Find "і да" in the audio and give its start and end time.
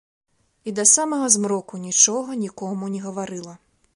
0.71-0.85